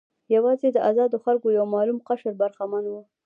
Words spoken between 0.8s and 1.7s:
آزادو خلکو یو